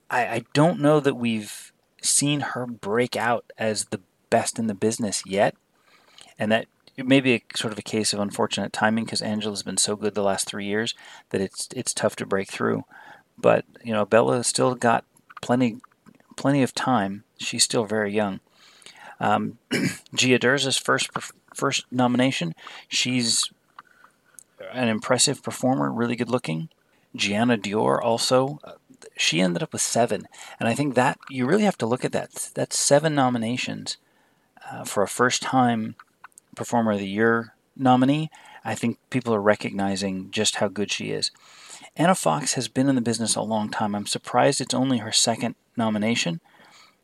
I, 0.10 0.27
I 0.27 0.45
don't 0.53 0.79
know 0.79 1.00
that 1.00 1.15
we've 1.15 1.64
seen 2.05 2.41
her 2.41 2.65
break 2.65 3.15
out 3.15 3.51
as 3.57 3.85
the 3.85 4.01
best 4.29 4.59
in 4.59 4.67
the 4.67 4.74
business 4.74 5.24
yet, 5.25 5.55
and 6.38 6.51
that 6.51 6.67
it 6.97 7.05
may 7.05 7.19
be 7.19 7.33
a, 7.35 7.41
sort 7.55 7.74
of 7.74 7.79
a 7.79 7.83
case 7.83 8.13
of 8.13 8.19
unfortunate 8.19 8.71
timing 8.71 9.05
because 9.05 9.21
Angela's 9.21 9.63
been 9.63 9.77
so 9.77 9.95
good 9.95 10.15
the 10.15 10.24
last 10.24 10.47
three 10.47 10.65
years 10.65 10.93
that 11.29 11.41
it's 11.41 11.67
it's 11.75 11.93
tough 11.93 12.15
to 12.17 12.25
break 12.25 12.50
through. 12.50 12.85
But 13.38 13.65
you 13.83 13.91
know, 13.91 14.05
Bella 14.05 14.43
still 14.43 14.75
got 14.75 15.03
plenty 15.41 15.77
plenty 16.35 16.63
of 16.63 16.74
time. 16.74 17.24
She's 17.38 17.63
still 17.63 17.85
very 17.85 18.13
young. 18.13 18.39
Um, 19.19 19.57
Gia 20.15 20.39
Derza's 20.39 20.77
first 20.77 21.09
first 21.53 21.85
nomination. 21.91 22.53
She's 22.88 23.50
an 24.71 24.88
impressive 24.88 25.43
performer, 25.43 25.91
really 25.91 26.15
good 26.15 26.29
looking. 26.29 26.69
Gianna 27.15 27.57
Dior 27.57 28.00
also. 28.01 28.59
She 29.17 29.41
ended 29.41 29.63
up 29.63 29.73
with 29.73 29.81
seven, 29.81 30.27
and 30.59 30.69
I 30.69 30.75
think 30.75 30.95
that 30.95 31.17
you 31.29 31.45
really 31.45 31.63
have 31.63 31.77
to 31.79 31.85
look 31.85 32.05
at 32.05 32.11
that. 32.11 32.51
That's 32.53 32.77
seven 32.77 33.15
nominations 33.15 33.97
uh, 34.71 34.83
for 34.83 35.03
a 35.03 35.07
first 35.07 35.41
time 35.41 35.95
Performer 36.55 36.93
of 36.93 36.99
the 36.99 37.07
Year 37.07 37.53
nominee. 37.75 38.29
I 38.63 38.75
think 38.75 38.97
people 39.09 39.33
are 39.35 39.41
recognizing 39.41 40.31
just 40.31 40.55
how 40.55 40.67
good 40.67 40.91
she 40.91 41.11
is. 41.11 41.31
Anna 41.95 42.15
Fox 42.15 42.53
has 42.53 42.67
been 42.67 42.89
in 42.89 42.95
the 42.95 43.01
business 43.01 43.35
a 43.35 43.41
long 43.41 43.69
time. 43.69 43.93
I'm 43.93 44.07
surprised 44.07 44.59
it's 44.59 44.73
only 44.73 44.99
her 44.99 45.11
second 45.11 45.55
nomination. 45.77 46.41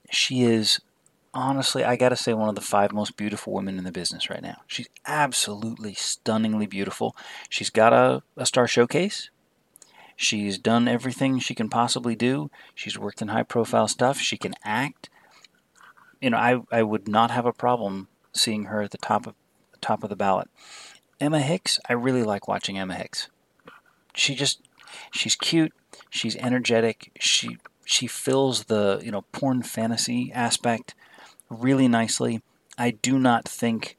She 0.10 0.44
is 0.44 0.82
honestly, 1.34 1.84
I 1.84 1.96
gotta 1.96 2.16
say, 2.16 2.34
one 2.34 2.50
of 2.50 2.56
the 2.56 2.62
five 2.62 2.92
most 2.92 3.16
beautiful 3.16 3.54
women 3.54 3.78
in 3.78 3.84
the 3.84 3.92
business 3.92 4.30
right 4.30 4.42
now. 4.42 4.62
She's 4.68 4.90
absolutely 5.06 5.94
stunningly 5.94 6.66
beautiful. 6.66 7.16
She's 7.50 7.70
got 7.70 7.94
a, 7.94 8.24
a 8.36 8.46
star 8.46 8.68
showcase. 8.68 9.30
She's 10.22 10.60
done 10.60 10.88
everything 10.88 11.40
she 11.40 11.56
can 11.56 11.68
possibly 11.68 12.16
do. 12.16 12.52
She's 12.76 12.98
worked 12.98 13.24
in 13.24 13.30
high 13.30 13.42
profile 13.42 13.88
stuff. 13.88 14.20
She 14.20 14.38
can 14.38 14.54
act. 14.64 15.10
You 16.22 16.30
know, 16.30 16.38
I, 16.38 16.62
I 16.72 16.84
would 16.84 17.08
not 17.08 17.32
have 17.32 17.48
a 17.48 17.52
problem 17.52 18.08
seeing 18.32 18.66
her 18.66 18.84
at 18.84 18.92
the 18.92 19.00
top 19.00 19.26
of 19.26 19.34
top 19.82 20.04
of 20.04 20.12
the 20.12 20.16
ballot. 20.16 20.48
Emma 21.20 21.40
Hicks, 21.40 21.80
I 21.90 21.94
really 21.94 22.22
like 22.22 22.48
watching 22.48 22.78
Emma 22.78 22.94
Hicks. 22.94 23.30
She 24.14 24.36
just 24.36 24.62
she's 25.12 25.36
cute, 25.36 25.74
she's 26.12 26.36
energetic, 26.36 27.12
she 27.20 27.58
she 27.84 28.06
fills 28.06 28.66
the, 28.66 29.02
you 29.04 29.10
know, 29.10 29.24
porn 29.32 29.64
fantasy 29.64 30.32
aspect 30.36 30.94
really 31.50 31.88
nicely. 31.88 32.44
I 32.78 32.92
do 32.92 33.18
not 33.18 33.48
think 33.48 33.98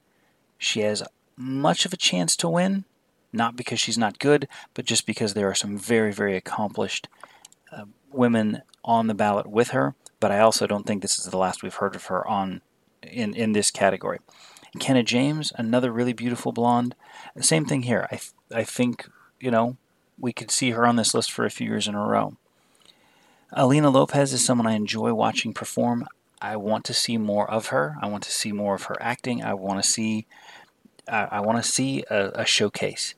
she 0.56 0.82
has 0.82 1.02
much 1.36 1.84
of 1.84 1.92
a 1.92 1.96
chance 1.96 2.36
to 2.36 2.48
win, 2.48 2.84
not 3.32 3.56
because 3.56 3.80
she's 3.80 3.98
not 3.98 4.18
good, 4.18 4.48
but 4.74 4.84
just 4.84 5.06
because 5.06 5.34
there 5.34 5.48
are 5.48 5.54
some 5.54 5.78
very, 5.78 6.12
very 6.12 6.36
accomplished 6.36 7.08
uh, 7.72 7.84
women 8.10 8.62
on 8.84 9.06
the 9.06 9.14
ballot 9.14 9.46
with 9.46 9.68
her. 9.68 9.94
But 10.20 10.30
I 10.30 10.40
also 10.40 10.66
don't 10.66 10.86
think 10.86 11.02
this 11.02 11.18
is 11.18 11.26
the 11.26 11.38
last 11.38 11.62
we've 11.62 11.74
heard 11.74 11.96
of 11.96 12.06
her 12.06 12.26
on 12.26 12.60
in 13.02 13.34
in 13.34 13.52
this 13.52 13.70
category. 13.70 14.18
Kenna 14.78 15.02
James, 15.02 15.52
another 15.56 15.90
really 15.90 16.12
beautiful 16.12 16.52
blonde. 16.52 16.94
Same 17.40 17.64
thing 17.64 17.82
here. 17.82 18.06
I 18.10 18.16
th- 18.16 18.32
I 18.54 18.64
think 18.64 19.08
you 19.40 19.50
know 19.50 19.76
we 20.18 20.32
could 20.32 20.50
see 20.50 20.70
her 20.70 20.86
on 20.86 20.96
this 20.96 21.14
list 21.14 21.32
for 21.32 21.44
a 21.44 21.50
few 21.50 21.66
years 21.66 21.88
in 21.88 21.94
a 21.94 22.06
row. 22.06 22.36
Alina 23.52 23.90
Lopez 23.90 24.32
is 24.32 24.44
someone 24.44 24.66
I 24.66 24.74
enjoy 24.74 25.12
watching 25.12 25.52
perform. 25.52 26.06
I 26.40 26.56
want 26.56 26.84
to 26.86 26.94
see 26.94 27.18
more 27.18 27.48
of 27.50 27.66
her. 27.66 27.96
I 28.00 28.08
want 28.08 28.22
to 28.24 28.32
see 28.32 28.52
more 28.52 28.74
of 28.74 28.84
her 28.84 28.96
acting. 29.00 29.42
I 29.42 29.54
want 29.54 29.82
to 29.82 29.88
see 29.88 30.26
I, 31.08 31.28
I 31.32 31.40
want 31.40 31.62
to 31.62 31.68
see 31.68 32.04
a, 32.10 32.30
a, 32.34 32.44
showcase 32.44 33.14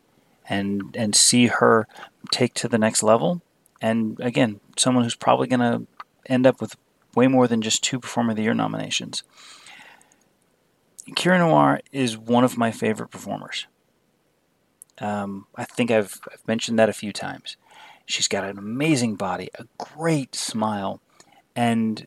and 0.48 0.94
and 0.96 1.14
see 1.14 1.46
her 1.46 1.86
take 2.30 2.54
to 2.54 2.68
the 2.68 2.78
next 2.78 3.02
level. 3.02 3.42
And 3.80 4.18
again, 4.20 4.60
someone 4.76 5.04
who's 5.04 5.14
probably 5.14 5.46
going 5.46 5.60
to 5.60 5.86
end 6.26 6.46
up 6.46 6.60
with 6.60 6.76
way 7.14 7.28
more 7.28 7.46
than 7.46 7.62
just 7.62 7.84
two 7.84 8.00
Performer 8.00 8.30
of 8.30 8.36
the 8.36 8.42
Year 8.42 8.54
nominations. 8.54 9.22
Kira 11.10 11.38
Noir 11.38 11.80
is 11.92 12.16
one 12.16 12.44
of 12.44 12.56
my 12.56 12.70
favorite 12.70 13.10
performers. 13.10 13.66
Um, 14.98 15.46
I 15.54 15.64
think 15.64 15.90
I've, 15.90 16.18
I've 16.32 16.46
mentioned 16.46 16.78
that 16.78 16.88
a 16.88 16.94
few 16.94 17.12
times. 17.12 17.56
She's 18.06 18.28
got 18.28 18.44
an 18.44 18.58
amazing 18.58 19.16
body, 19.16 19.50
a 19.58 19.66
great 19.78 20.34
smile, 20.34 21.00
and 21.54 22.06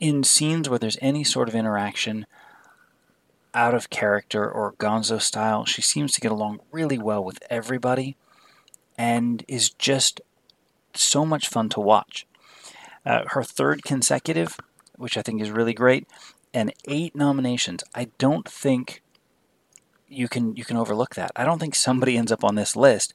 in 0.00 0.24
scenes 0.24 0.68
where 0.68 0.78
there's 0.78 0.98
any 1.00 1.24
sort 1.24 1.48
of 1.48 1.54
interaction 1.54 2.26
out 3.54 3.74
of 3.74 3.90
character 3.90 4.50
or 4.50 4.74
gonzo 4.74 5.20
style, 5.20 5.64
she 5.64 5.82
seems 5.82 6.12
to 6.12 6.20
get 6.20 6.32
along 6.32 6.60
really 6.70 6.98
well 6.98 7.22
with 7.22 7.38
everybody 7.50 8.16
and 8.96 9.44
is 9.48 9.70
just 9.70 10.20
so 10.94 11.24
much 11.24 11.48
fun 11.48 11.68
to 11.70 11.80
watch. 11.80 12.26
Uh, 13.04 13.22
her 13.28 13.42
third 13.42 13.82
consecutive, 13.82 14.58
which 14.96 15.16
I 15.16 15.22
think 15.22 15.40
is 15.40 15.50
really 15.50 15.74
great, 15.74 16.06
and 16.54 16.72
eight 16.86 17.16
nominations. 17.16 17.82
I 17.94 18.08
don't 18.18 18.48
think 18.48 19.02
you 20.08 20.28
can 20.28 20.54
you 20.56 20.64
can 20.64 20.76
overlook 20.76 21.14
that. 21.14 21.32
I 21.34 21.44
don't 21.44 21.58
think 21.58 21.74
somebody 21.74 22.16
ends 22.16 22.30
up 22.30 22.44
on 22.44 22.54
this 22.54 22.76
list 22.76 23.14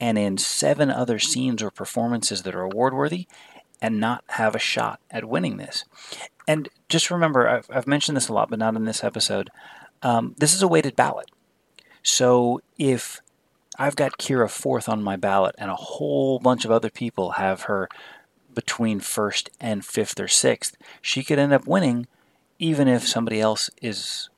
and 0.00 0.16
in 0.18 0.38
seven 0.38 0.90
other 0.90 1.18
scenes 1.18 1.62
or 1.62 1.70
performances 1.70 2.42
that 2.42 2.54
are 2.54 2.62
award 2.62 2.94
worthy 2.94 3.26
and 3.80 4.00
not 4.00 4.24
have 4.28 4.54
a 4.54 4.60
shot 4.60 5.00
at 5.10 5.24
winning 5.24 5.56
this. 5.56 5.84
And 6.46 6.68
just 6.88 7.10
remember, 7.10 7.48
I've, 7.48 7.68
I've 7.70 7.86
mentioned 7.86 8.16
this 8.16 8.28
a 8.28 8.32
lot, 8.32 8.50
but 8.50 8.58
not 8.58 8.76
in 8.76 8.84
this 8.84 9.02
episode. 9.02 9.50
Um, 10.02 10.34
this 10.38 10.54
is 10.54 10.62
a 10.62 10.68
weighted 10.68 10.94
ballot. 10.94 11.30
So 12.02 12.60
if 12.78 13.20
I've 13.78 13.96
got 13.96 14.18
Kira 14.18 14.48
fourth 14.48 14.88
on 14.88 15.02
my 15.02 15.16
ballot 15.16 15.54
and 15.58 15.70
a 15.70 15.76
whole 15.76 16.38
bunch 16.38 16.64
of 16.64 16.70
other 16.70 16.90
people 16.90 17.32
have 17.32 17.62
her 17.62 17.88
between 18.54 19.00
first 19.00 19.50
and 19.60 19.84
fifth 19.84 20.20
or 20.20 20.28
sixth, 20.28 20.76
she 21.02 21.24
could 21.24 21.38
end 21.38 21.52
up 21.52 21.66
winning 21.66 22.06
even 22.58 22.88
if 22.88 23.06
somebody 23.06 23.40
else 23.40 23.68
is 23.82 24.30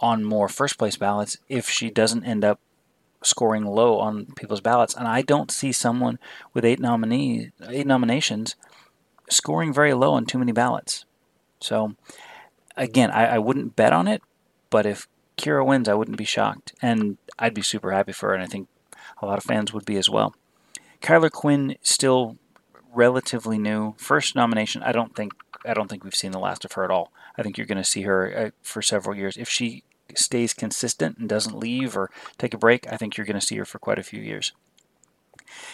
on 0.00 0.24
more 0.24 0.48
first 0.48 0.78
place 0.78 0.96
ballots 0.96 1.36
if 1.48 1.68
she 1.68 1.90
doesn't 1.90 2.24
end 2.24 2.44
up 2.44 2.60
scoring 3.22 3.64
low 3.64 3.98
on 3.98 4.26
people's 4.36 4.60
ballots. 4.60 4.94
And 4.94 5.08
I 5.08 5.22
don't 5.22 5.50
see 5.50 5.72
someone 5.72 6.18
with 6.52 6.64
eight 6.64 6.80
nominees, 6.80 7.50
eight 7.68 7.86
nominations, 7.86 8.54
scoring 9.28 9.72
very 9.72 9.94
low 9.94 10.12
on 10.12 10.26
too 10.26 10.38
many 10.38 10.52
ballots. 10.52 11.04
So 11.64 11.94
again, 12.76 13.10
I, 13.10 13.36
I 13.36 13.38
wouldn't 13.38 13.76
bet 13.76 13.92
on 13.92 14.06
it, 14.06 14.22
but 14.70 14.86
if 14.86 15.08
Kira 15.38 15.64
wins, 15.64 15.88
I 15.88 15.94
wouldn't 15.94 16.18
be 16.18 16.24
shocked, 16.24 16.74
and 16.82 17.16
I'd 17.38 17.54
be 17.54 17.62
super 17.62 17.92
happy 17.92 18.12
for 18.12 18.28
her, 18.28 18.34
and 18.34 18.42
I 18.42 18.46
think 18.46 18.68
a 19.20 19.26
lot 19.26 19.38
of 19.38 19.44
fans 19.44 19.72
would 19.72 19.84
be 19.84 19.96
as 19.96 20.10
well. 20.10 20.34
Kyler 21.00 21.30
Quinn 21.30 21.76
still 21.82 22.36
relatively 22.92 23.58
new, 23.58 23.94
first 23.96 24.36
nomination. 24.36 24.82
I 24.82 24.92
don't 24.92 25.16
think 25.16 25.32
I 25.64 25.74
don't 25.74 25.88
think 25.88 26.04
we've 26.04 26.14
seen 26.14 26.32
the 26.32 26.38
last 26.38 26.64
of 26.64 26.72
her 26.72 26.84
at 26.84 26.90
all. 26.90 27.10
I 27.36 27.42
think 27.42 27.56
you're 27.56 27.66
going 27.66 27.78
to 27.78 27.84
see 27.84 28.02
her 28.02 28.36
uh, 28.36 28.50
for 28.62 28.82
several 28.82 29.16
years 29.16 29.36
if 29.36 29.48
she 29.48 29.82
stays 30.14 30.52
consistent 30.52 31.16
and 31.16 31.28
doesn't 31.28 31.58
leave 31.58 31.96
or 31.96 32.10
take 32.36 32.52
a 32.52 32.58
break, 32.58 32.86
I 32.92 32.96
think 32.98 33.16
you're 33.16 33.26
going 33.26 33.40
to 33.40 33.46
see 33.46 33.56
her 33.56 33.64
for 33.64 33.78
quite 33.78 33.98
a 33.98 34.02
few 34.02 34.20
years. 34.20 34.52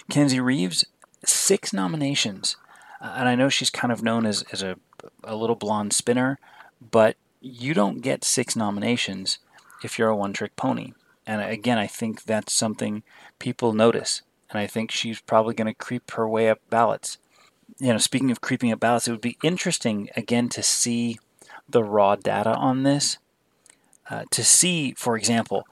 Kenzie 0.09 0.41
Reeves, 0.41 0.85
six 1.25 1.73
nominations. 1.73 2.57
And 3.01 3.29
I 3.29 3.35
know 3.35 3.49
she's 3.49 3.71
kind 3.71 3.93
of 3.93 4.03
known 4.03 4.27
as, 4.27 4.45
as 4.53 4.63
a, 4.63 4.77
a 5.25 5.35
little 5.35 5.57
blonde 5.57 5.93
spinner, 5.93 6.39
but 6.91 7.17
you 7.41 7.73
don't 7.73 8.01
get 8.03 8.25
six 8.25 8.55
nominations 8.55 9.39
if 9.83 9.99
you're 9.99 10.11
a 10.11 10.17
one 10.17 10.33
trick 10.33 10.57
pony. 10.57 10.93
And 11.27 11.41
again, 11.41 11.79
I 11.79 11.87
think 11.87 12.25
that's 12.25 12.53
something 12.53 13.03
people 13.39 13.73
notice. 13.73 14.23
And 14.51 14.59
I 14.59 14.67
think 14.67 14.91
she's 14.91 15.21
probably 15.21 15.55
going 15.55 15.67
to 15.67 15.75
creep 15.75 16.11
her 16.13 16.29
way 16.29 16.51
up 16.51 16.61
ballots. 16.69 17.19
You 17.79 17.93
know, 17.93 17.99
speaking 17.99 18.31
of 18.31 18.41
creeping 18.41 18.73
up 18.73 18.81
ballots, 18.81 19.09
it 19.09 19.13
would 19.13 19.21
be 19.21 19.39
interesting 19.43 20.11
again 20.17 20.49
to 20.51 20.63
see 20.63 21.19
the 21.69 21.85
raw 21.85 22.17
data 22.17 22.55
on 22.55 22.83
this 22.83 23.19
uh, 24.11 24.25
to 24.33 24.45
see, 24.45 24.93
for 24.95 25.17
example, 25.17 25.67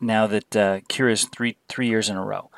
now 0.00 0.26
that 0.26 0.56
uh, 0.56 0.80
Kira's 0.88 1.24
three 1.24 1.56
three 1.68 1.88
years 1.88 2.08
in 2.08 2.16
a 2.16 2.24
row, 2.24 2.50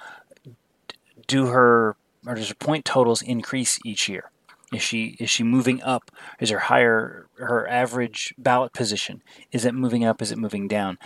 do 1.27 1.49
her 1.49 1.97
or 2.27 2.35
does 2.35 2.49
her 2.49 2.55
point 2.55 2.85
totals 2.85 3.23
increase 3.23 3.79
each 3.85 4.09
year? 4.09 4.31
Is 4.73 4.83
she 4.83 5.17
is 5.19 5.29
she 5.29 5.43
moving 5.43 5.83
up? 5.83 6.11
Is 6.39 6.51
her 6.51 6.61
higher 6.61 7.27
her 7.39 7.69
average 7.69 8.33
ballot 8.39 8.73
position? 8.73 9.23
Is 9.51 9.65
it 9.65 9.75
moving 9.75 10.05
up? 10.05 10.23
Is 10.23 10.31
it 10.31 10.39
moving 10.39 10.69
down? 10.69 10.97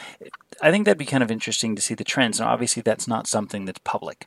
I 0.61 0.71
think 0.71 0.85
that'd 0.85 0.99
be 0.99 1.07
kind 1.07 1.23
of 1.23 1.31
interesting 1.31 1.75
to 1.75 1.83
see 1.83 1.95
the 1.95 2.05
trends. 2.05 2.41
Now, 2.41 2.49
obviously, 2.49 2.83
that's 2.83 3.09
not 3.09 3.27
something 3.27 3.65
that's 3.65 3.81
public, 3.83 4.27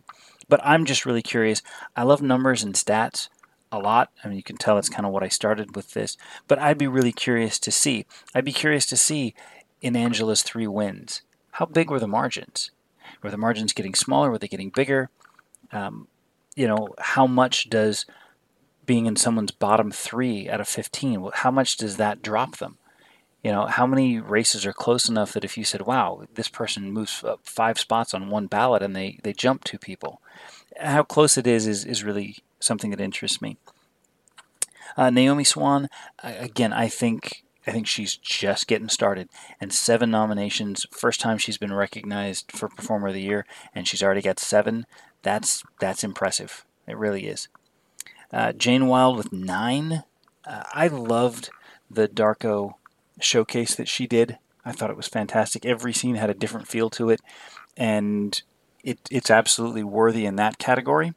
but 0.50 0.60
I'm 0.64 0.86
just 0.86 1.06
really 1.06 1.22
curious. 1.22 1.62
I 1.96 2.02
love 2.04 2.22
numbers 2.22 2.64
and 2.64 2.74
stats, 2.74 3.30
a 3.72 3.78
lot. 3.78 4.12
I 4.24 4.28
mean, 4.28 4.38
you 4.38 4.44
can 4.44 4.58
tell 4.58 4.76
that's 4.76 4.90
kind 4.90 5.06
of 5.06 5.12
what 5.12 5.24
I 5.24 5.28
started 5.28 5.76
with 5.76 5.94
this. 5.94 6.18
But 6.48 6.60
I'd 6.60 6.80
be 6.80 6.88
really 6.88 7.12
curious 7.12 7.60
to 7.60 7.72
see. 7.72 8.06
I'd 8.34 8.46
be 8.46 8.54
curious 8.54 8.88
to 8.88 8.98
see 8.98 9.36
in 9.82 9.96
Angela's 9.96 10.42
three 10.42 10.68
wins, 10.68 11.22
how 11.52 11.66
big 11.66 11.90
were 11.90 12.00
the 12.00 12.08
margins? 12.08 12.72
Were 13.22 13.32
the 13.32 13.38
margins 13.38 13.74
getting 13.74 13.94
smaller? 13.94 14.32
Were 14.32 14.38
they 14.38 14.48
getting 14.48 14.70
bigger? 14.70 15.10
Um, 15.72 16.08
you 16.58 16.68
know, 16.68 16.90
how 16.98 17.28
much 17.28 17.70
does 17.70 18.06
being 18.88 19.06
in 19.06 19.16
someone's 19.16 19.52
bottom 19.52 19.92
three 19.92 20.50
out 20.50 20.60
of 20.60 20.68
15, 20.68 21.30
how 21.36 21.52
much 21.52 21.78
does 21.78 21.98
that 21.98 22.24
drop 22.24 22.58
them? 22.58 22.78
You 23.44 23.52
know, 23.52 23.68
how 23.68 23.86
many 23.86 24.20
races 24.20 24.66
are 24.66 24.74
close 24.74 25.08
enough 25.08 25.34
that 25.34 25.46
if 25.46 25.56
you 25.58 25.64
said, 25.64 25.82
wow, 25.82 26.24
this 26.34 26.48
person 26.48 26.92
moves 26.92 27.24
up 27.24 27.42
five 27.44 27.78
spots 27.78 28.14
on 28.14 28.30
one 28.30 28.48
ballot 28.48 28.82
and 28.82 28.96
they, 28.96 29.20
they 29.22 29.34
jump 29.34 29.64
two 29.64 29.78
people, 29.78 30.20
how 30.82 31.04
close 31.04 31.38
it 31.38 31.46
is, 31.46 31.68
is, 31.68 31.86
is 31.86 32.04
really 32.04 32.38
something 32.60 32.90
that 32.90 33.00
interests 33.00 33.42
me. 33.42 33.58
Uh, 34.96 35.12
Naomi 35.12 35.44
Swann, 35.44 35.90
again, 36.24 36.74
I 36.74 36.88
think 36.88 37.44
I 37.68 37.72
think 37.72 37.86
she's 37.86 38.16
just 38.16 38.68
getting 38.68 38.88
started, 38.88 39.30
and 39.60 39.74
seven 39.74 40.10
nominations. 40.10 40.86
First 40.90 41.20
time 41.20 41.38
she's 41.38 41.58
been 41.58 41.74
recognized 41.74 42.50
for 42.54 42.70
Performer 42.70 43.10
of 43.10 43.14
the 43.14 43.22
Year, 43.22 43.46
and 43.76 43.86
she's 43.86 44.02
already 44.02 44.22
got 44.22 44.40
seven. 44.40 44.86
That's 45.24 45.64
that's 45.80 46.04
impressive. 46.04 46.66
It 46.88 46.98
really 46.98 47.28
is. 47.28 47.48
Uh, 48.32 48.52
Jane 48.54 48.88
Wilde 48.88 49.18
with 49.18 49.32
nine. 49.32 50.04
Uh, 50.46 50.64
I 50.74 50.88
loved 50.88 51.50
the 51.90 52.08
Darko 52.08 52.76
showcase 53.20 53.76
that 53.76 53.88
she 53.88 54.08
did. 54.08 54.38
I 54.66 54.72
thought 54.72 54.90
it 54.90 54.98
was 54.98 55.08
fantastic. 55.08 55.66
Every 55.66 55.94
scene 55.94 56.16
had 56.16 56.30
a 56.30 56.34
different 56.34 56.68
feel 56.68 56.90
to 56.92 57.10
it, 57.10 57.22
and 57.76 58.42
it, 58.84 59.00
it's 59.10 59.32
absolutely 59.32 59.84
worthy 59.84 60.26
in 60.26 60.36
that 60.36 60.58
category. 60.58 61.14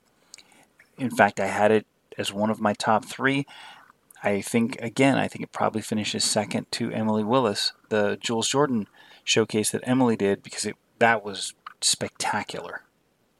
In 0.99 1.11
fact, 1.11 1.41
I 1.41 1.47
had 1.47 1.73
it 1.73 1.87
as 2.17 2.33
one 2.33 2.51
of 2.51 2.61
my 2.61 2.75
top 2.75 3.05
three. 3.05 3.47
I 4.23 4.41
think, 4.41 4.81
again, 4.83 5.17
I 5.17 5.29
think 5.29 5.43
it 5.43 5.53
probably 5.53 5.81
finishes 5.83 6.25
second 6.25 6.71
to 6.73 6.93
Emily 6.93 7.25
Willis, 7.25 7.73
the 7.89 8.19
Jules 8.21 8.49
Jordan 8.49 8.87
showcase 9.25 9.71
that 9.71 9.83
Emily 9.85 10.17
did, 10.17 10.43
because 10.43 10.67
it 10.67 10.77
that 10.99 11.25
was 11.25 11.55
spectacular. 11.81 12.83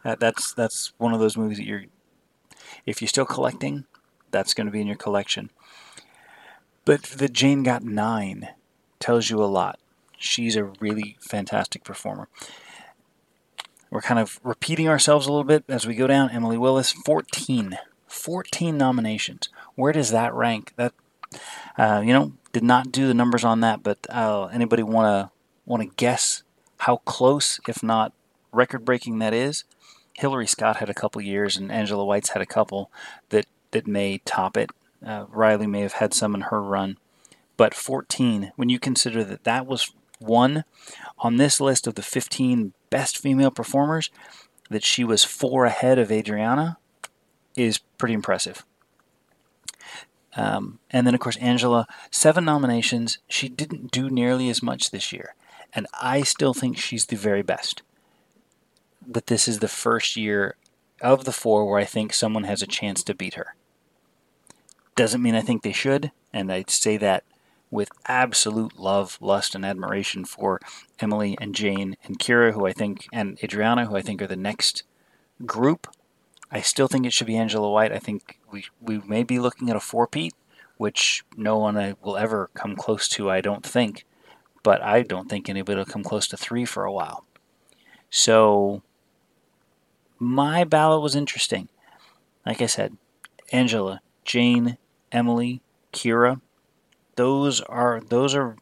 That, 0.05 0.21
that's 0.21 0.53
that's 0.53 0.93
one 0.99 1.13
of 1.13 1.21
those 1.21 1.37
movies 1.37 1.59
that 1.59 1.67
you're, 1.67 1.85
if 2.87 3.01
you're 3.01 3.09
still 3.09 3.27
collecting, 3.27 3.85
that's 4.31 4.55
going 4.55 4.67
to 4.67 4.73
be 4.73 4.81
in 4.81 4.87
your 4.87 4.97
collection. 4.97 5.51
But 6.85 7.03
that 7.03 7.33
Jane 7.33 7.63
got 7.63 7.83
nine 7.83 8.49
tells 8.99 9.31
you 9.31 9.43
a 9.43 9.47
lot. 9.47 9.79
She's 10.17 10.57
a 10.57 10.65
really 10.81 11.17
fantastic 11.21 11.85
performer. 11.85 12.29
We're 13.91 14.01
kind 14.01 14.21
of 14.21 14.39
repeating 14.43 14.89
ourselves 14.89 15.27
a 15.27 15.31
little 15.31 15.45
bit 15.45 15.65
as 15.69 15.87
we 15.87 15.95
go 15.95 16.07
down. 16.07 16.31
Emily 16.31 16.57
Willis, 16.57 16.93
14. 16.93 17.79
14 18.07 18.77
nominations. 18.77 19.49
Where 19.75 19.93
does 19.93 20.11
that 20.11 20.35
rank? 20.35 20.73
That 20.77 20.93
uh, 21.79 22.03
you 22.05 22.13
know, 22.13 22.33
did 22.53 22.63
not 22.63 22.93
do 22.93 23.07
the 23.07 23.15
numbers 23.15 23.45
on 23.45 23.61
that, 23.61 23.83
but 23.83 23.99
uh, 24.09 24.47
anybody 24.47 24.83
want 24.83 25.07
to 25.07 25.33
want 25.65 25.83
to 25.83 25.95
guess 25.97 26.43
how 26.79 26.97
close, 26.99 27.61
if 27.69 27.83
not 27.83 28.13
record-breaking, 28.53 29.19
that 29.21 29.33
is? 29.33 29.65
Hillary 30.21 30.47
Scott 30.47 30.77
had 30.77 30.91
a 30.91 30.95
couple 30.95 31.23
years, 31.23 31.57
and 31.57 31.73
Angela 31.73 32.05
White's 32.05 32.31
had 32.31 32.43
a 32.43 32.47
couple 32.47 32.91
that 33.31 33.47
that 33.71 33.87
may 33.87 34.19
top 34.27 34.57
it. 34.57 34.71
Uh, 35.05 35.25
Riley 35.31 35.67
may 35.67 35.81
have 35.81 35.95
had 35.95 36.13
some 36.13 36.35
in 36.35 36.43
her 36.43 36.63
run, 36.63 36.99
but 37.57 37.73
14. 37.75 38.53
When 38.57 38.69
you 38.69 38.79
consider 38.79 39.25
that 39.25 39.45
that 39.45 39.67
was 39.67 39.93
one 40.19 40.65
on 41.19 41.37
this 41.37 41.59
list 41.59 41.87
of 41.87 41.95
the 41.95 42.03
15 42.03 42.75
best 42.91 43.17
female 43.17 43.51
performers, 43.51 44.11
that 44.69 44.85
she 44.85 45.05
was 45.05 45.25
four 45.25 45.65
ahead 45.65 45.99
of 45.99 46.13
Adriana 46.13 46.77
is 47.57 47.79
pretty 47.97 48.13
impressive. 48.13 48.65
Um, 50.37 50.81
and 50.91 51.07
then, 51.07 51.15
of 51.15 51.21
course, 51.21 51.37
Angela, 51.39 51.87
seven 52.11 52.45
nominations. 52.45 53.19
She 53.27 53.49
didn't 53.49 53.91
do 53.91 54.11
nearly 54.11 54.51
as 54.51 54.63
much 54.63 54.91
this 54.91 55.13
year. 55.13 55.35
And 55.73 55.87
I 56.01 56.23
still 56.23 56.53
think 56.53 56.77
she's 56.77 57.07
the 57.07 57.17
very 57.17 57.43
best. 57.43 57.83
But 59.07 59.27
this 59.27 59.49
is 59.49 59.59
the 59.59 59.69
first 59.69 60.17
year 60.17 60.57
of 61.01 61.25
the 61.25 61.33
four 61.33 61.69
where 61.69 61.81
I 61.81 61.85
think 61.85 62.13
someone 62.13 62.45
has 62.45 62.63
a 62.63 62.67
chance 62.67 63.03
to 63.05 63.15
beat 63.15 63.35
her. 63.35 63.55
Doesn't 64.97 65.23
mean 65.23 65.35
I 65.35 65.41
think 65.41 65.63
they 65.63 65.73
should. 65.73 66.13
And 66.33 66.53
I 66.53 66.65
say 66.69 66.97
that 66.99 67.25
with 67.71 67.91
absolute 68.07 68.79
love, 68.79 69.19
lust, 69.21 69.55
and 69.55 69.65
admiration 69.65 70.25
for 70.25 70.61
Emily 70.99 71.37
and 71.41 71.55
Jane 71.55 71.97
and 72.05 72.19
Kira, 72.19 72.53
who 72.53 72.67
I 72.67 72.73
think, 72.73 73.07
and 73.13 73.39
Adriana, 73.43 73.87
who 73.87 73.97
I 73.97 74.03
think 74.03 74.21
are 74.21 74.27
the 74.27 74.37
next 74.37 74.83
group 75.47 75.87
I 76.51 76.61
still 76.61 76.89
think 76.89 77.07
it 77.07 77.13
should 77.13 77.27
be 77.27 77.37
Angela 77.37 77.71
White. 77.71 77.93
I 77.93 77.99
think 77.99 78.39
we 78.51 78.67
we 78.81 78.99
may 78.99 79.23
be 79.23 79.39
looking 79.39 79.71
at 79.71 79.77
a 79.77 79.81
four-peat, 79.81 80.35
which 80.77 81.25
no 81.37 81.59
one 81.59 81.77
uh, 81.77 81.95
will 82.03 82.17
ever 82.17 82.51
come 82.55 82.75
close 82.75 83.09
to. 83.11 83.31
I 83.31 83.41
don't 83.41 83.65
think, 83.65 84.05
but 84.63 84.83
I 84.83 85.03
don't 85.03 85.29
think 85.29 85.49
anybody 85.49 85.79
will 85.79 85.85
come 85.85 86.03
close 86.03 86.27
to 86.29 86.37
three 86.37 86.65
for 86.65 86.85
a 86.85 86.93
while. 86.93 87.25
So 88.11 88.83
my 90.21 90.63
ballot 90.65 91.03
was 91.03 91.17
interesting. 91.17 91.69
Like 92.47 92.63
I 92.63 92.67
said, 92.67 92.97
Angela, 93.51 94.03
Jane, 94.25 94.77
Emily, 95.11 95.63
Kira. 95.93 96.41
Those 97.17 97.61
are 97.63 98.01
those 98.01 98.35
are 98.35 98.57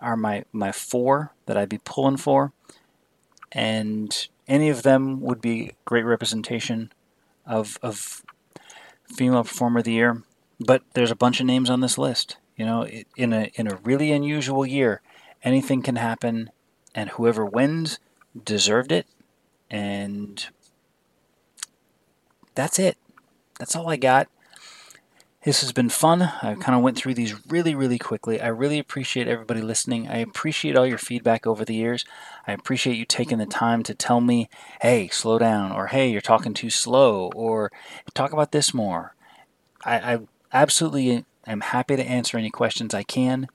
are 0.00 0.16
my 0.16 0.44
my 0.52 0.72
four 0.72 1.32
that 1.46 1.56
I'd 1.56 1.68
be 1.68 1.78
pulling 1.78 2.16
for, 2.16 2.52
and 3.52 4.28
any 4.48 4.68
of 4.68 4.82
them 4.82 5.20
would 5.20 5.40
be 5.40 5.72
great 5.84 6.04
representation 6.04 6.92
of 7.46 7.78
of 7.82 8.22
female 9.06 9.44
performer 9.44 9.78
of 9.78 9.84
the 9.84 9.92
year, 9.92 10.22
but 10.58 10.82
there's 10.94 11.10
a 11.10 11.16
bunch 11.16 11.40
of 11.40 11.46
names 11.46 11.70
on 11.70 11.80
this 11.80 11.98
list. 11.98 12.36
You 12.56 12.66
know, 12.66 12.86
in 13.16 13.32
a 13.32 13.50
in 13.54 13.66
a 13.66 13.76
really 13.84 14.12
unusual 14.12 14.66
year, 14.66 15.00
anything 15.42 15.82
can 15.82 15.96
happen, 15.96 16.50
and 16.94 17.10
whoever 17.10 17.44
wins 17.44 17.98
deserved 18.44 18.92
it, 18.92 19.06
and 19.70 20.46
that's 22.56 22.78
it. 22.78 22.96
That's 23.58 23.76
all 23.76 23.88
I 23.88 23.96
got. 23.96 24.28
This 25.44 25.60
has 25.60 25.72
been 25.72 25.90
fun. 25.90 26.22
I 26.22 26.56
kind 26.58 26.74
of 26.74 26.82
went 26.82 26.96
through 26.96 27.14
these 27.14 27.46
really, 27.48 27.76
really 27.76 28.00
quickly. 28.00 28.40
I 28.40 28.48
really 28.48 28.80
appreciate 28.80 29.28
everybody 29.28 29.62
listening. 29.62 30.08
I 30.08 30.16
appreciate 30.16 30.76
all 30.76 30.86
your 30.88 30.98
feedback 30.98 31.46
over 31.46 31.64
the 31.64 31.76
years. 31.76 32.04
I 32.48 32.52
appreciate 32.52 32.96
you 32.96 33.04
taking 33.04 33.38
the 33.38 33.46
time 33.46 33.84
to 33.84 33.94
tell 33.94 34.20
me, 34.20 34.48
hey, 34.80 35.06
slow 35.06 35.38
down, 35.38 35.70
or 35.70 35.86
hey, 35.86 36.10
you're 36.10 36.20
talking 36.20 36.52
too 36.52 36.70
slow, 36.70 37.30
or 37.36 37.70
talk 38.12 38.32
about 38.32 38.50
this 38.50 38.74
more. 38.74 39.14
I, 39.84 40.14
I 40.14 40.18
absolutely 40.52 41.24
am 41.46 41.60
happy 41.60 41.94
to 41.94 42.02
answer 42.02 42.36
any 42.36 42.50
questions 42.50 42.92
I 42.92 43.04
can. 43.04 43.46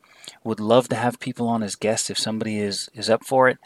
Would 0.44 0.60
love 0.60 0.90
to 0.90 0.96
have 0.96 1.20
people 1.20 1.48
on 1.48 1.64
as 1.64 1.76
guests 1.76 2.10
if 2.10 2.18
somebody 2.18 2.60
is, 2.60 2.90
is 2.94 3.10
up 3.10 3.26
for 3.26 3.48
it. 3.48 3.58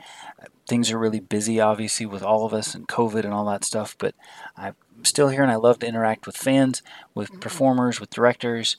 Things 0.67 0.91
are 0.91 0.99
really 0.99 1.19
busy, 1.19 1.59
obviously, 1.59 2.05
with 2.05 2.23
all 2.23 2.45
of 2.45 2.53
us 2.53 2.73
and 2.73 2.87
COVID 2.87 3.23
and 3.23 3.33
all 3.33 3.45
that 3.45 3.63
stuff, 3.63 3.95
but 3.97 4.15
I'm 4.57 4.75
still 5.03 5.29
here 5.29 5.43
and 5.43 5.51
I 5.51 5.55
love 5.55 5.79
to 5.79 5.87
interact 5.87 6.25
with 6.25 6.37
fans, 6.37 6.81
with 7.13 7.29
mm-hmm. 7.29 7.39
performers, 7.39 7.99
with 7.99 8.09
directors. 8.09 8.77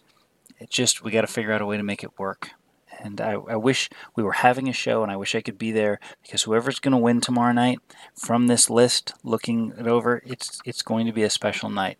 It's 0.58 0.74
just 0.74 1.04
we 1.04 1.10
got 1.10 1.20
to 1.20 1.26
figure 1.26 1.52
out 1.52 1.62
a 1.62 1.66
way 1.66 1.76
to 1.76 1.82
make 1.82 2.02
it 2.02 2.18
work. 2.18 2.50
And 2.98 3.20
I, 3.20 3.32
I 3.32 3.56
wish 3.56 3.90
we 4.14 4.22
were 4.22 4.32
having 4.32 4.68
a 4.68 4.72
show 4.72 5.02
and 5.02 5.12
I 5.12 5.16
wish 5.16 5.34
I 5.34 5.42
could 5.42 5.58
be 5.58 5.70
there 5.70 6.00
because 6.22 6.44
whoever's 6.44 6.80
going 6.80 6.92
to 6.92 6.98
win 6.98 7.20
tomorrow 7.20 7.52
night 7.52 7.78
from 8.14 8.46
this 8.46 8.70
list, 8.70 9.12
looking 9.22 9.74
it 9.78 9.86
over, 9.86 10.22
it's 10.24 10.60
it's 10.64 10.82
going 10.82 11.06
to 11.06 11.12
be 11.12 11.22
a 11.22 11.30
special 11.30 11.68
night. 11.68 11.98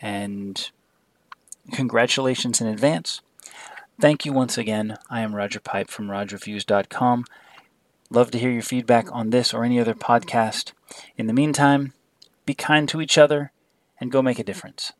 And 0.00 0.70
congratulations 1.72 2.60
in 2.60 2.66
advance. 2.66 3.20
Thank 4.00 4.24
you 4.24 4.32
once 4.32 4.56
again. 4.56 4.96
I 5.10 5.22
am 5.22 5.34
Roger 5.34 5.58
Pipe 5.58 5.90
from 5.90 6.06
RogReviews.com. 6.06 7.24
Love 8.10 8.30
to 8.30 8.38
hear 8.38 8.52
your 8.52 8.62
feedback 8.62 9.10
on 9.10 9.30
this 9.30 9.52
or 9.52 9.64
any 9.64 9.80
other 9.80 9.94
podcast. 9.94 10.70
In 11.16 11.26
the 11.26 11.32
meantime, 11.32 11.92
be 12.46 12.54
kind 12.54 12.88
to 12.90 13.00
each 13.00 13.18
other, 13.18 13.50
and 14.00 14.12
go 14.12 14.22
make 14.22 14.38
a 14.38 14.44
difference. 14.44 14.92